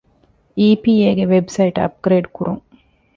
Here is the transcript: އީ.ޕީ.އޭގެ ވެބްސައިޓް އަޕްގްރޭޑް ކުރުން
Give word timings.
އީ.ޕީ.އޭގެ 0.57 1.25
ވެބްސައިޓް 1.31 1.77
އަޕްގްރޭޑް 1.81 2.29
ކުރުން 2.35 2.63